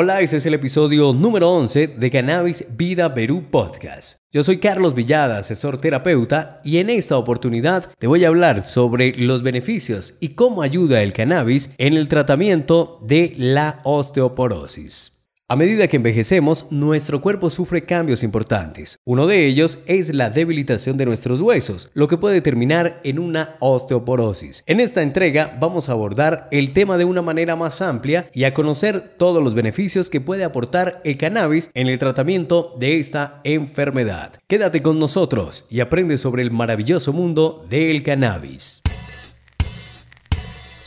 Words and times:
Hola, 0.00 0.20
este 0.20 0.36
es 0.36 0.46
el 0.46 0.54
episodio 0.54 1.12
número 1.12 1.50
11 1.50 1.88
de 1.88 2.10
Cannabis 2.12 2.64
Vida 2.76 3.12
Perú 3.14 3.46
Podcast. 3.50 4.18
Yo 4.30 4.44
soy 4.44 4.58
Carlos 4.58 4.94
Villada, 4.94 5.38
asesor 5.38 5.80
terapeuta, 5.80 6.60
y 6.62 6.78
en 6.78 6.88
esta 6.88 7.16
oportunidad 7.16 7.90
te 7.98 8.06
voy 8.06 8.24
a 8.24 8.28
hablar 8.28 8.64
sobre 8.64 9.12
los 9.18 9.42
beneficios 9.42 10.16
y 10.20 10.36
cómo 10.36 10.62
ayuda 10.62 11.02
el 11.02 11.12
cannabis 11.12 11.70
en 11.78 11.94
el 11.94 12.06
tratamiento 12.06 13.00
de 13.02 13.34
la 13.38 13.80
osteoporosis. 13.82 15.17
A 15.50 15.56
medida 15.56 15.88
que 15.88 15.96
envejecemos, 15.96 16.66
nuestro 16.70 17.22
cuerpo 17.22 17.48
sufre 17.48 17.86
cambios 17.86 18.22
importantes. 18.22 18.98
Uno 19.06 19.26
de 19.26 19.46
ellos 19.46 19.78
es 19.86 20.12
la 20.12 20.28
debilitación 20.28 20.98
de 20.98 21.06
nuestros 21.06 21.40
huesos, 21.40 21.90
lo 21.94 22.06
que 22.06 22.18
puede 22.18 22.42
terminar 22.42 23.00
en 23.02 23.18
una 23.18 23.56
osteoporosis. 23.60 24.62
En 24.66 24.78
esta 24.78 25.00
entrega 25.00 25.56
vamos 25.58 25.88
a 25.88 25.92
abordar 25.92 26.48
el 26.50 26.74
tema 26.74 26.98
de 26.98 27.06
una 27.06 27.22
manera 27.22 27.56
más 27.56 27.80
amplia 27.80 28.28
y 28.34 28.44
a 28.44 28.52
conocer 28.52 29.14
todos 29.16 29.42
los 29.42 29.54
beneficios 29.54 30.10
que 30.10 30.20
puede 30.20 30.44
aportar 30.44 31.00
el 31.02 31.16
cannabis 31.16 31.70
en 31.72 31.86
el 31.86 31.98
tratamiento 31.98 32.74
de 32.78 32.98
esta 32.98 33.40
enfermedad. 33.42 34.34
Quédate 34.48 34.82
con 34.82 34.98
nosotros 34.98 35.64
y 35.70 35.80
aprende 35.80 36.18
sobre 36.18 36.42
el 36.42 36.50
maravilloso 36.50 37.14
mundo 37.14 37.64
del 37.70 38.02
cannabis. 38.02 38.82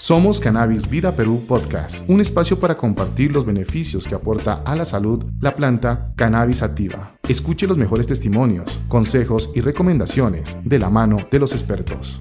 Somos 0.02 0.40
Cannabis 0.40 0.90
Vida 0.90 1.16
Perú 1.16 1.44
Podcast, 1.48 2.10
un 2.10 2.22
espacio 2.22 2.60
para 2.60 2.76
compartir 2.76 3.32
los 3.32 3.46
beneficios 3.46 4.08
que 4.08 4.16
aporta 4.16 4.64
a 4.66 4.76
la 4.76 4.84
salud 4.84 5.24
la 5.40 5.56
planta 5.56 6.12
cannabis 6.16 6.64
activa. 6.64 7.14
Escuche 7.30 7.68
los 7.68 7.78
mejores 7.78 8.08
testimonios, 8.08 8.80
consejos 8.88 9.52
y 9.54 9.62
recomendaciones 9.62 10.58
de 10.64 10.80
la 10.80 10.90
mano 10.90 11.18
de 11.30 11.38
los 11.38 11.54
expertos. 11.54 12.20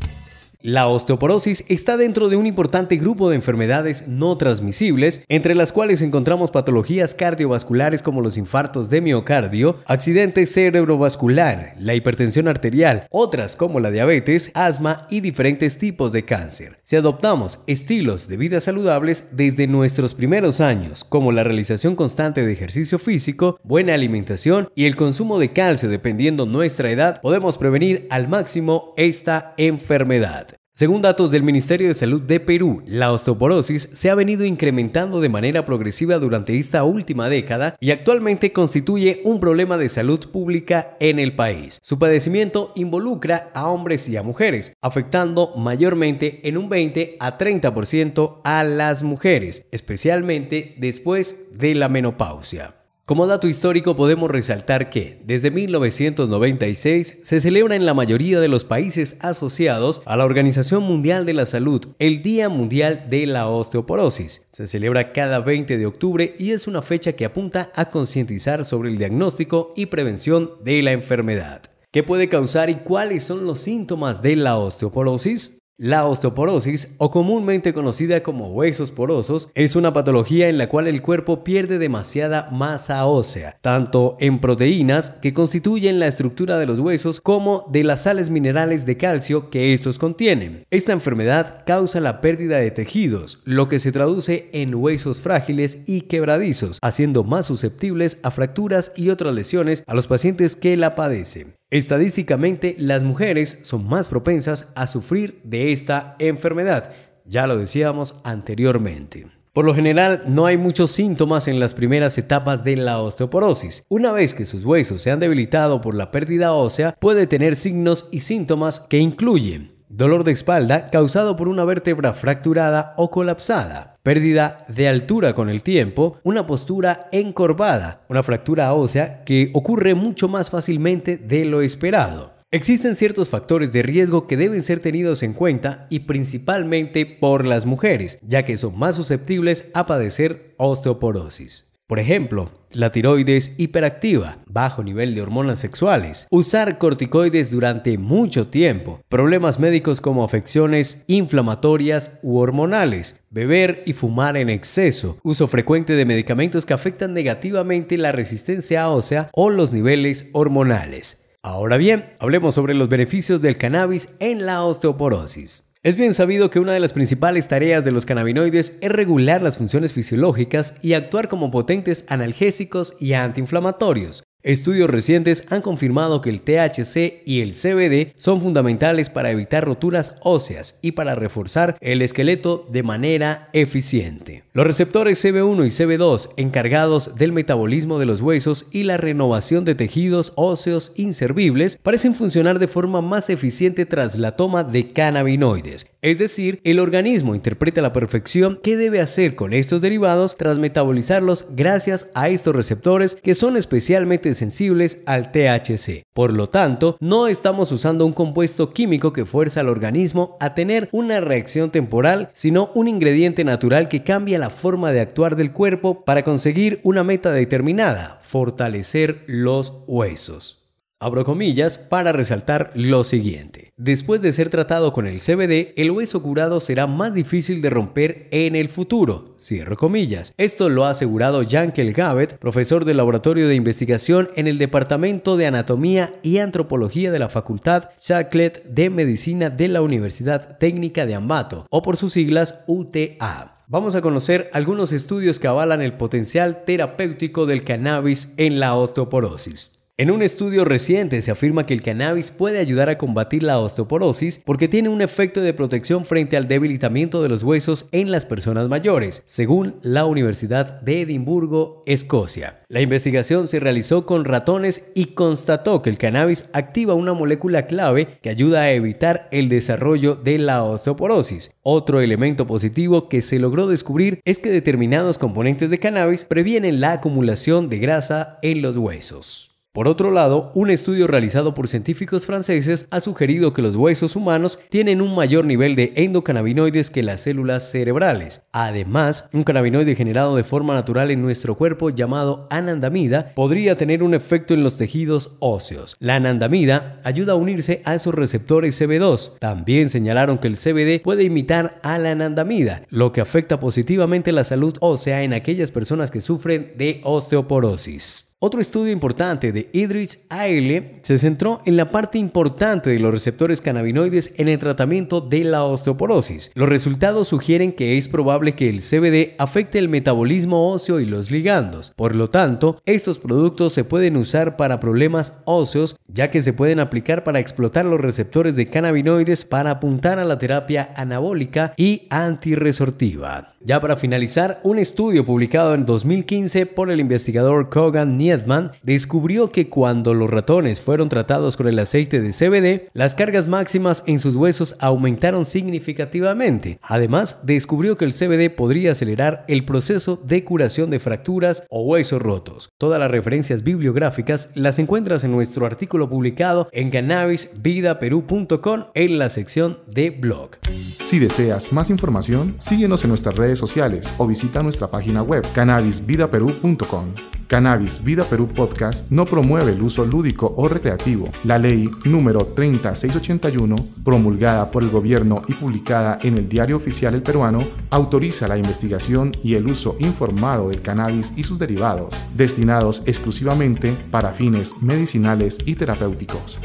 La 0.62 0.88
osteoporosis 0.88 1.64
está 1.68 1.96
dentro 1.96 2.28
de 2.28 2.36
un 2.36 2.44
importante 2.44 2.98
grupo 2.98 3.30
de 3.30 3.36
enfermedades 3.36 4.08
no 4.08 4.36
transmisibles, 4.36 5.24
entre 5.28 5.54
las 5.54 5.72
cuales 5.72 6.02
encontramos 6.02 6.50
patologías 6.50 7.14
cardiovasculares 7.14 8.02
como 8.02 8.20
los 8.20 8.36
infartos 8.36 8.90
de 8.90 9.00
miocardio, 9.00 9.78
accidente 9.86 10.44
cerebrovascular, 10.44 11.74
la 11.78 11.94
hipertensión 11.94 12.46
arterial, 12.46 13.06
otras 13.08 13.56
como 13.56 13.80
la 13.80 13.90
diabetes, 13.90 14.50
asma 14.52 15.06
y 15.08 15.20
diferentes 15.20 15.78
tipos 15.78 16.12
de 16.12 16.26
cáncer. 16.26 16.78
Si 16.82 16.94
adoptamos 16.94 17.60
estilos 17.66 18.28
de 18.28 18.36
vida 18.36 18.60
saludables 18.60 19.34
desde 19.38 19.66
nuestros 19.66 20.12
primeros 20.12 20.60
años, 20.60 21.04
como 21.04 21.32
la 21.32 21.42
realización 21.42 21.96
constante 21.96 22.44
de 22.44 22.52
ejercicio 22.52 22.98
físico, 22.98 23.58
buena 23.62 23.94
alimentación 23.94 24.68
y 24.74 24.84
el 24.84 24.96
consumo 24.96 25.38
de 25.38 25.54
calcio 25.54 25.88
dependiendo 25.88 26.44
nuestra 26.44 26.90
edad, 26.90 27.22
podemos 27.22 27.56
prevenir 27.56 28.06
al 28.10 28.28
máximo 28.28 28.92
esta 28.98 29.54
enfermedad. 29.56 30.49
Según 30.72 31.02
datos 31.02 31.30
del 31.30 31.42
Ministerio 31.42 31.88
de 31.88 31.94
Salud 31.94 32.22
de 32.22 32.40
Perú, 32.40 32.82
la 32.86 33.12
osteoporosis 33.12 33.90
se 33.92 34.08
ha 34.08 34.14
venido 34.14 34.44
incrementando 34.44 35.20
de 35.20 35.28
manera 35.28 35.66
progresiva 35.66 36.18
durante 36.18 36.58
esta 36.58 36.84
última 36.84 37.28
década 37.28 37.76
y 37.80 37.90
actualmente 37.90 38.52
constituye 38.52 39.20
un 39.24 39.40
problema 39.40 39.76
de 39.76 39.88
salud 39.88 40.30
pública 40.30 40.96
en 41.00 41.18
el 41.18 41.34
país. 41.34 41.80
Su 41.82 41.98
padecimiento 41.98 42.72
involucra 42.76 43.50
a 43.52 43.68
hombres 43.68 44.08
y 44.08 44.16
a 44.16 44.22
mujeres, 44.22 44.72
afectando 44.80 45.54
mayormente 45.56 46.48
en 46.48 46.56
un 46.56 46.68
20 46.68 47.16
a 47.18 47.36
30% 47.36 48.40
a 48.44 48.64
las 48.64 49.02
mujeres, 49.02 49.66
especialmente 49.72 50.76
después 50.78 51.58
de 51.58 51.74
la 51.74 51.88
menopausia. 51.88 52.79
Como 53.10 53.26
dato 53.26 53.48
histórico 53.48 53.96
podemos 53.96 54.30
resaltar 54.30 54.88
que 54.88 55.20
desde 55.24 55.50
1996 55.50 57.22
se 57.24 57.40
celebra 57.40 57.74
en 57.74 57.84
la 57.84 57.92
mayoría 57.92 58.38
de 58.38 58.46
los 58.46 58.62
países 58.62 59.16
asociados 59.18 60.00
a 60.04 60.16
la 60.16 60.24
Organización 60.24 60.84
Mundial 60.84 61.26
de 61.26 61.32
la 61.32 61.44
Salud 61.44 61.88
el 61.98 62.22
Día 62.22 62.48
Mundial 62.48 63.06
de 63.10 63.26
la 63.26 63.48
Osteoporosis. 63.48 64.46
Se 64.52 64.68
celebra 64.68 65.12
cada 65.12 65.40
20 65.40 65.76
de 65.76 65.86
octubre 65.86 66.36
y 66.38 66.52
es 66.52 66.68
una 66.68 66.82
fecha 66.82 67.14
que 67.14 67.24
apunta 67.24 67.72
a 67.74 67.90
concientizar 67.90 68.64
sobre 68.64 68.90
el 68.90 68.98
diagnóstico 68.98 69.74
y 69.74 69.86
prevención 69.86 70.52
de 70.62 70.80
la 70.80 70.92
enfermedad. 70.92 71.62
¿Qué 71.90 72.04
puede 72.04 72.28
causar 72.28 72.70
y 72.70 72.76
cuáles 72.76 73.24
son 73.24 73.44
los 73.44 73.58
síntomas 73.58 74.22
de 74.22 74.36
la 74.36 74.56
osteoporosis? 74.56 75.59
La 75.82 76.04
osteoporosis, 76.04 76.96
o 76.98 77.10
comúnmente 77.10 77.72
conocida 77.72 78.22
como 78.22 78.48
huesos 78.48 78.90
porosos, 78.90 79.48
es 79.54 79.76
una 79.76 79.94
patología 79.94 80.50
en 80.50 80.58
la 80.58 80.68
cual 80.68 80.86
el 80.86 81.00
cuerpo 81.00 81.42
pierde 81.42 81.78
demasiada 81.78 82.50
masa 82.52 83.06
ósea, 83.06 83.56
tanto 83.62 84.18
en 84.20 84.42
proteínas 84.42 85.08
que 85.08 85.32
constituyen 85.32 85.98
la 85.98 86.06
estructura 86.06 86.58
de 86.58 86.66
los 86.66 86.80
huesos 86.80 87.22
como 87.22 87.64
de 87.72 87.82
las 87.82 88.02
sales 88.02 88.28
minerales 88.28 88.84
de 88.84 88.98
calcio 88.98 89.48
que 89.48 89.72
estos 89.72 89.98
contienen. 89.98 90.66
Esta 90.70 90.92
enfermedad 90.92 91.62
causa 91.64 91.98
la 92.00 92.20
pérdida 92.20 92.58
de 92.58 92.72
tejidos, 92.72 93.40
lo 93.46 93.68
que 93.68 93.78
se 93.78 93.90
traduce 93.90 94.50
en 94.52 94.74
huesos 94.74 95.22
frágiles 95.22 95.88
y 95.88 96.02
quebradizos, 96.02 96.78
haciendo 96.82 97.24
más 97.24 97.46
susceptibles 97.46 98.18
a 98.22 98.30
fracturas 98.30 98.92
y 98.96 99.08
otras 99.08 99.34
lesiones 99.34 99.82
a 99.86 99.94
los 99.94 100.06
pacientes 100.06 100.56
que 100.56 100.76
la 100.76 100.94
padecen. 100.94 101.54
Estadísticamente, 101.70 102.74
las 102.80 103.04
mujeres 103.04 103.60
son 103.62 103.86
más 103.86 104.08
propensas 104.08 104.72
a 104.74 104.88
sufrir 104.88 105.40
de 105.44 105.70
esta 105.70 106.16
enfermedad, 106.18 106.90
ya 107.24 107.46
lo 107.46 107.56
decíamos 107.56 108.16
anteriormente. 108.24 109.28
Por 109.52 109.64
lo 109.64 109.72
general, 109.72 110.24
no 110.26 110.46
hay 110.46 110.56
muchos 110.56 110.90
síntomas 110.90 111.46
en 111.46 111.60
las 111.60 111.74
primeras 111.74 112.18
etapas 112.18 112.64
de 112.64 112.76
la 112.76 112.98
osteoporosis. 112.98 113.84
Una 113.88 114.10
vez 114.10 114.34
que 114.34 114.46
sus 114.46 114.64
huesos 114.64 115.00
se 115.02 115.12
han 115.12 115.20
debilitado 115.20 115.80
por 115.80 115.94
la 115.94 116.10
pérdida 116.10 116.54
ósea, 116.54 116.96
puede 116.98 117.28
tener 117.28 117.54
signos 117.54 118.08
y 118.10 118.20
síntomas 118.20 118.80
que 118.80 118.98
incluyen 118.98 119.80
dolor 119.88 120.24
de 120.24 120.32
espalda 120.32 120.88
causado 120.90 121.36
por 121.36 121.48
una 121.48 121.64
vértebra 121.64 122.14
fracturada 122.14 122.94
o 122.96 123.10
colapsada, 123.10 123.98
pérdida 124.02 124.64
de 124.68 124.88
altura 124.88 125.34
con 125.34 125.48
el 125.48 125.62
tiempo, 125.62 126.18
una 126.22 126.46
postura 126.46 127.08
encorvada, 127.12 128.04
una 128.08 128.22
fractura 128.22 128.72
ósea 128.74 129.24
que 129.24 129.50
ocurre 129.54 129.94
mucho 129.94 130.28
más 130.28 130.50
fácilmente 130.50 131.16
de 131.16 131.44
lo 131.44 131.62
esperado. 131.62 132.34
Existen 132.52 132.96
ciertos 132.96 133.28
factores 133.28 133.72
de 133.72 133.82
riesgo 133.82 134.26
que 134.26 134.36
deben 134.36 134.62
ser 134.62 134.80
tenidos 134.80 135.22
en 135.22 135.34
cuenta 135.34 135.86
y 135.88 136.00
principalmente 136.00 137.06
por 137.06 137.46
las 137.46 137.64
mujeres, 137.64 138.18
ya 138.22 138.44
que 138.44 138.56
son 138.56 138.76
más 138.76 138.96
susceptibles 138.96 139.70
a 139.72 139.86
padecer 139.86 140.54
osteoporosis. 140.56 141.69
Por 141.90 141.98
ejemplo, 141.98 142.52
la 142.70 142.92
tiroides 142.92 143.56
hiperactiva, 143.58 144.36
bajo 144.46 144.84
nivel 144.84 145.12
de 145.12 145.22
hormonas 145.22 145.58
sexuales, 145.58 146.28
usar 146.30 146.78
corticoides 146.78 147.50
durante 147.50 147.98
mucho 147.98 148.46
tiempo, 148.46 149.00
problemas 149.08 149.58
médicos 149.58 150.00
como 150.00 150.22
afecciones 150.22 151.02
inflamatorias 151.08 152.20
u 152.22 152.38
hormonales, 152.38 153.24
beber 153.30 153.82
y 153.86 153.92
fumar 153.92 154.36
en 154.36 154.50
exceso, 154.50 155.18
uso 155.24 155.48
frecuente 155.48 155.94
de 155.94 156.04
medicamentos 156.04 156.64
que 156.64 156.74
afectan 156.74 157.12
negativamente 157.12 157.98
la 157.98 158.12
resistencia 158.12 158.88
ósea 158.88 159.28
o 159.32 159.50
los 159.50 159.72
niveles 159.72 160.30
hormonales. 160.32 161.28
Ahora 161.42 161.76
bien, 161.76 162.12
hablemos 162.20 162.54
sobre 162.54 162.74
los 162.74 162.88
beneficios 162.88 163.42
del 163.42 163.56
cannabis 163.56 164.14
en 164.20 164.46
la 164.46 164.62
osteoporosis. 164.62 165.69
Es 165.82 165.96
bien 165.96 166.12
sabido 166.12 166.50
que 166.50 166.60
una 166.60 166.74
de 166.74 166.80
las 166.80 166.92
principales 166.92 167.48
tareas 167.48 167.86
de 167.86 167.90
los 167.90 168.04
cannabinoides 168.04 168.76
es 168.82 168.92
regular 168.92 169.42
las 169.42 169.56
funciones 169.56 169.94
fisiológicas 169.94 170.74
y 170.82 170.92
actuar 170.92 171.28
como 171.28 171.50
potentes 171.50 172.04
analgésicos 172.08 172.96
y 173.00 173.14
antiinflamatorios, 173.14 174.22
Estudios 174.42 174.88
recientes 174.88 175.44
han 175.50 175.60
confirmado 175.60 176.22
que 176.22 176.30
el 176.30 176.40
THC 176.40 177.20
y 177.26 177.42
el 177.42 177.52
CBD 177.52 178.14
son 178.16 178.40
fundamentales 178.40 179.10
para 179.10 179.30
evitar 179.30 179.66
roturas 179.66 180.16
óseas 180.22 180.78
y 180.80 180.92
para 180.92 181.14
reforzar 181.14 181.76
el 181.82 182.00
esqueleto 182.00 182.66
de 182.72 182.82
manera 182.82 183.50
eficiente. 183.52 184.44
Los 184.54 184.66
receptores 184.66 185.22
CB1 185.22 185.66
y 185.66 185.68
CB2 185.68 186.30
encargados 186.38 187.16
del 187.16 187.32
metabolismo 187.32 187.98
de 187.98 188.06
los 188.06 188.22
huesos 188.22 188.66
y 188.72 188.84
la 188.84 188.96
renovación 188.96 189.66
de 189.66 189.74
tejidos 189.74 190.32
óseos 190.36 190.92
inservibles 190.96 191.76
parecen 191.76 192.14
funcionar 192.14 192.58
de 192.58 192.68
forma 192.68 193.02
más 193.02 193.28
eficiente 193.28 193.84
tras 193.84 194.16
la 194.16 194.32
toma 194.32 194.64
de 194.64 194.88
cannabinoides. 194.88 195.86
Es 196.00 196.18
decir, 196.18 196.60
el 196.64 196.78
organismo 196.78 197.34
interpreta 197.34 197.80
a 197.80 197.82
la 197.82 197.92
perfección 197.92 198.58
qué 198.62 198.78
debe 198.78 199.02
hacer 199.02 199.34
con 199.34 199.52
estos 199.52 199.82
derivados 199.82 200.38
tras 200.38 200.58
metabolizarlos 200.58 201.48
gracias 201.54 202.10
a 202.14 202.30
estos 202.30 202.56
receptores 202.56 203.16
que 203.16 203.34
son 203.34 203.58
especialmente 203.58 204.29
sensibles 204.34 205.02
al 205.06 205.32
THC. 205.32 206.02
Por 206.12 206.32
lo 206.32 206.48
tanto, 206.48 206.96
no 207.00 207.26
estamos 207.26 207.72
usando 207.72 208.06
un 208.06 208.12
compuesto 208.12 208.72
químico 208.72 209.12
que 209.12 209.24
fuerza 209.24 209.60
al 209.60 209.68
organismo 209.68 210.36
a 210.40 210.54
tener 210.54 210.88
una 210.92 211.20
reacción 211.20 211.70
temporal, 211.70 212.30
sino 212.32 212.70
un 212.74 212.88
ingrediente 212.88 213.44
natural 213.44 213.88
que 213.88 214.04
cambia 214.04 214.38
la 214.38 214.50
forma 214.50 214.92
de 214.92 215.00
actuar 215.00 215.36
del 215.36 215.52
cuerpo 215.52 216.04
para 216.04 216.22
conseguir 216.22 216.80
una 216.82 217.04
meta 217.04 217.32
determinada, 217.32 218.20
fortalecer 218.22 219.24
los 219.26 219.84
huesos. 219.86 220.59
Abro 221.02 221.24
comillas 221.24 221.78
para 221.78 222.12
resaltar 222.12 222.72
lo 222.74 223.04
siguiente. 223.04 223.72
Después 223.78 224.20
de 224.20 224.32
ser 224.32 224.50
tratado 224.50 224.92
con 224.92 225.06
el 225.06 225.18
CBD, 225.18 225.72
el 225.76 225.90
hueso 225.92 226.22
curado 226.22 226.60
será 226.60 226.86
más 226.86 227.14
difícil 227.14 227.62
de 227.62 227.70
romper 227.70 228.28
en 228.32 228.54
el 228.54 228.68
futuro. 228.68 229.34
Cierro 229.40 229.78
comillas. 229.78 230.34
Esto 230.36 230.68
lo 230.68 230.84
ha 230.84 230.90
asegurado 230.90 231.42
Jankel 231.48 231.94
Gavet, 231.94 232.36
profesor 232.36 232.84
del 232.84 232.98
Laboratorio 232.98 233.48
de 233.48 233.54
Investigación 233.54 234.28
en 234.36 234.46
el 234.46 234.58
Departamento 234.58 235.38
de 235.38 235.46
Anatomía 235.46 236.12
y 236.22 236.36
Antropología 236.36 237.10
de 237.10 237.18
la 237.18 237.30
Facultad 237.30 237.88
Chaclet 237.96 238.62
de 238.64 238.90
Medicina 238.90 239.48
de 239.48 239.68
la 239.68 239.80
Universidad 239.80 240.58
Técnica 240.58 241.06
de 241.06 241.14
Ambato, 241.14 241.66
o 241.70 241.80
por 241.80 241.96
sus 241.96 242.12
siglas 242.12 242.62
UTA. 242.66 243.64
vamos 243.68 243.94
a 243.94 244.02
conocer 244.02 244.50
algunos 244.52 244.92
estudios 244.92 245.38
que 245.38 245.48
avalan 245.48 245.80
el 245.80 245.94
potencial 245.94 246.62
terapéutico 246.66 247.46
del 247.46 247.64
cannabis 247.64 248.34
en 248.36 248.60
la 248.60 248.74
osteoporosis. 248.74 249.79
En 250.00 250.10
un 250.10 250.22
estudio 250.22 250.64
reciente 250.64 251.20
se 251.20 251.30
afirma 251.30 251.66
que 251.66 251.74
el 251.74 251.82
cannabis 251.82 252.30
puede 252.30 252.58
ayudar 252.58 252.88
a 252.88 252.96
combatir 252.96 253.42
la 253.42 253.58
osteoporosis 253.58 254.40
porque 254.46 254.66
tiene 254.66 254.88
un 254.88 255.02
efecto 255.02 255.42
de 255.42 255.52
protección 255.52 256.06
frente 256.06 256.38
al 256.38 256.48
debilitamiento 256.48 257.22
de 257.22 257.28
los 257.28 257.42
huesos 257.42 257.86
en 257.92 258.10
las 258.10 258.24
personas 258.24 258.70
mayores, 258.70 259.22
según 259.26 259.74
la 259.82 260.06
Universidad 260.06 260.80
de 260.80 261.02
Edimburgo, 261.02 261.82
Escocia. 261.84 262.62
La 262.68 262.80
investigación 262.80 263.46
se 263.46 263.60
realizó 263.60 264.06
con 264.06 264.24
ratones 264.24 264.90
y 264.94 265.12
constató 265.12 265.82
que 265.82 265.90
el 265.90 265.98
cannabis 265.98 266.48
activa 266.54 266.94
una 266.94 267.12
molécula 267.12 267.66
clave 267.66 268.08
que 268.22 268.30
ayuda 268.30 268.62
a 268.62 268.72
evitar 268.72 269.28
el 269.32 269.50
desarrollo 269.50 270.14
de 270.14 270.38
la 270.38 270.62
osteoporosis. 270.64 271.52
Otro 271.62 272.00
elemento 272.00 272.46
positivo 272.46 273.10
que 273.10 273.20
se 273.20 273.38
logró 273.38 273.66
descubrir 273.66 274.22
es 274.24 274.38
que 274.38 274.50
determinados 274.50 275.18
componentes 275.18 275.68
de 275.68 275.78
cannabis 275.78 276.24
previenen 276.24 276.80
la 276.80 276.92
acumulación 276.92 277.68
de 277.68 277.80
grasa 277.80 278.38
en 278.40 278.62
los 278.62 278.78
huesos. 278.78 279.49
Por 279.72 279.86
otro 279.86 280.10
lado, 280.10 280.50
un 280.56 280.68
estudio 280.68 281.06
realizado 281.06 281.54
por 281.54 281.68
científicos 281.68 282.26
franceses 282.26 282.88
ha 282.90 283.00
sugerido 283.00 283.52
que 283.52 283.62
los 283.62 283.76
huesos 283.76 284.16
humanos 284.16 284.58
tienen 284.68 285.00
un 285.00 285.14
mayor 285.14 285.44
nivel 285.44 285.76
de 285.76 285.92
endocannabinoides 285.94 286.90
que 286.90 287.04
las 287.04 287.20
células 287.20 287.70
cerebrales. 287.70 288.42
Además, 288.50 289.28
un 289.32 289.44
cannabinoide 289.44 289.94
generado 289.94 290.34
de 290.34 290.42
forma 290.42 290.74
natural 290.74 291.12
en 291.12 291.22
nuestro 291.22 291.54
cuerpo 291.54 291.90
llamado 291.90 292.48
anandamida 292.50 293.30
podría 293.36 293.76
tener 293.76 294.02
un 294.02 294.14
efecto 294.14 294.54
en 294.54 294.64
los 294.64 294.76
tejidos 294.76 295.36
óseos. 295.38 295.94
La 296.00 296.16
anandamida 296.16 297.00
ayuda 297.04 297.34
a 297.34 297.36
unirse 297.36 297.80
a 297.84 297.94
esos 297.94 298.16
receptores 298.16 298.80
CB2. 298.80 299.38
También 299.38 299.88
señalaron 299.88 300.38
que 300.38 300.48
el 300.48 300.56
CBD 300.56 301.00
puede 301.00 301.22
imitar 301.22 301.78
a 301.84 301.96
la 301.98 302.10
anandamida, 302.10 302.82
lo 302.88 303.12
que 303.12 303.20
afecta 303.20 303.60
positivamente 303.60 304.32
la 304.32 304.42
salud 304.42 304.76
ósea 304.80 305.22
en 305.22 305.32
aquellas 305.32 305.70
personas 305.70 306.10
que 306.10 306.20
sufren 306.20 306.72
de 306.76 307.00
osteoporosis. 307.04 308.29
Otro 308.42 308.62
estudio 308.62 308.90
importante 308.90 309.52
de 309.52 309.68
Idris 309.74 310.24
Aile 310.30 310.94
se 311.02 311.18
centró 311.18 311.60
en 311.66 311.76
la 311.76 311.90
parte 311.90 312.16
importante 312.16 312.88
de 312.88 312.98
los 312.98 313.12
receptores 313.12 313.60
cannabinoides 313.60 314.32
en 314.38 314.48
el 314.48 314.58
tratamiento 314.58 315.20
de 315.20 315.44
la 315.44 315.64
osteoporosis. 315.64 316.50
Los 316.54 316.70
resultados 316.70 317.28
sugieren 317.28 317.74
que 317.74 317.98
es 317.98 318.08
probable 318.08 318.54
que 318.54 318.70
el 318.70 318.80
CBD 318.80 319.34
afecte 319.36 319.78
el 319.78 319.90
metabolismo 319.90 320.72
óseo 320.72 321.00
y 321.00 321.04
los 321.04 321.30
ligandos. 321.30 321.92
Por 321.94 322.16
lo 322.16 322.30
tanto, 322.30 322.80
estos 322.86 323.18
productos 323.18 323.74
se 323.74 323.84
pueden 323.84 324.16
usar 324.16 324.56
para 324.56 324.80
problemas 324.80 325.42
óseos 325.44 325.96
ya 326.12 326.30
que 326.30 326.42
se 326.42 326.52
pueden 326.52 326.80
aplicar 326.80 327.24
para 327.24 327.40
explotar 327.40 327.84
los 327.84 328.00
receptores 328.00 328.56
de 328.56 328.68
cannabinoides 328.68 329.44
para 329.44 329.72
apuntar 329.72 330.18
a 330.18 330.24
la 330.24 330.38
terapia 330.38 330.92
anabólica 330.96 331.72
y 331.76 332.06
antiresortiva. 332.10 333.54
Ya 333.62 333.80
para 333.80 333.96
finalizar, 333.96 334.58
un 334.62 334.78
estudio 334.78 335.24
publicado 335.24 335.74
en 335.74 335.84
2015 335.84 336.64
por 336.66 336.90
el 336.90 336.98
investigador 336.98 337.68
Kogan 337.68 338.16
Niedman 338.30 338.72
descubrió 338.84 339.50
que 339.50 339.68
cuando 339.68 340.14
los 340.14 340.30
ratones 340.30 340.80
fueron 340.80 341.08
tratados 341.08 341.56
con 341.56 341.66
el 341.66 341.78
aceite 341.80 342.20
de 342.20 342.30
CBD, 342.30 342.88
las 342.92 343.16
cargas 343.16 343.48
máximas 343.48 344.04
en 344.06 344.20
sus 344.20 344.36
huesos 344.36 344.76
aumentaron 344.78 345.44
significativamente. 345.44 346.78
Además, 346.82 347.40
descubrió 347.42 347.96
que 347.96 348.04
el 348.04 348.12
CBD 348.12 348.54
podría 348.54 348.92
acelerar 348.92 349.44
el 349.48 349.64
proceso 349.64 350.22
de 350.24 350.44
curación 350.44 350.90
de 350.90 351.00
fracturas 351.00 351.64
o 351.70 351.82
huesos 351.82 352.22
rotos. 352.22 352.70
Todas 352.78 353.00
las 353.00 353.10
referencias 353.10 353.64
bibliográficas 353.64 354.52
las 354.54 354.78
encuentras 354.78 355.24
en 355.24 355.32
nuestro 355.32 355.66
artículo 355.66 356.08
publicado 356.08 356.68
en 356.70 356.90
cannabisvidaperú.com 356.90 358.84
en 358.94 359.18
la 359.18 359.28
sección 359.28 359.78
de 359.88 360.10
blog. 360.10 360.50
Si 360.62 361.18
deseas 361.18 361.72
más 361.72 361.90
información, 361.90 362.54
síguenos 362.60 363.02
en 363.02 363.08
nuestras 363.08 363.36
redes 363.36 363.58
sociales 363.58 364.14
o 364.18 364.28
visita 364.28 364.62
nuestra 364.62 364.86
página 364.86 365.22
web 365.22 365.44
cannabisvidaperú.com. 365.52 367.14
Cannabis 367.50 368.04
Perú 368.24 368.46
Podcast 368.46 369.10
no 369.10 369.24
promueve 369.24 369.72
el 369.72 369.82
uso 369.82 370.04
lúdico 370.04 370.52
o 370.56 370.68
recreativo. 370.68 371.30
La 371.44 371.58
ley 371.58 371.88
número 372.04 372.46
30681, 372.46 373.76
promulgada 374.04 374.70
por 374.70 374.82
el 374.82 374.90
gobierno 374.90 375.42
y 375.48 375.54
publicada 375.54 376.18
en 376.22 376.38
el 376.38 376.48
Diario 376.48 376.76
Oficial 376.76 377.14
El 377.14 377.22
Peruano, 377.22 377.60
autoriza 377.90 378.48
la 378.48 378.58
investigación 378.58 379.32
y 379.42 379.54
el 379.54 379.66
uso 379.66 379.96
informado 379.98 380.68
del 380.68 380.82
cannabis 380.82 381.32
y 381.36 381.44
sus 381.44 381.58
derivados, 381.58 382.14
destinados 382.34 383.02
exclusivamente 383.06 383.96
para 384.10 384.32
fines 384.32 384.74
medicinales 384.82 385.58
y 385.66 385.74
terapéuticos. 385.74 386.60